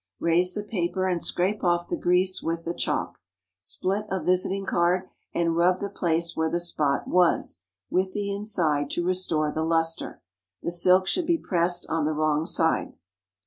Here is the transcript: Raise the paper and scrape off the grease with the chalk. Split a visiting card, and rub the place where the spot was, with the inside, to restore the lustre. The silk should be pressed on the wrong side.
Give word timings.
Raise 0.19 0.55
the 0.55 0.63
paper 0.63 1.05
and 1.07 1.21
scrape 1.21 1.63
off 1.63 1.87
the 1.87 1.95
grease 1.95 2.41
with 2.41 2.63
the 2.63 2.73
chalk. 2.73 3.19
Split 3.61 4.07
a 4.09 4.19
visiting 4.19 4.65
card, 4.65 5.07
and 5.31 5.55
rub 5.55 5.77
the 5.77 5.91
place 5.91 6.35
where 6.35 6.49
the 6.49 6.59
spot 6.59 7.07
was, 7.07 7.59
with 7.91 8.11
the 8.11 8.33
inside, 8.33 8.89
to 8.89 9.05
restore 9.05 9.51
the 9.51 9.61
lustre. 9.63 10.23
The 10.63 10.71
silk 10.71 11.05
should 11.05 11.27
be 11.27 11.37
pressed 11.37 11.85
on 11.87 12.05
the 12.05 12.13
wrong 12.13 12.47
side. 12.47 12.93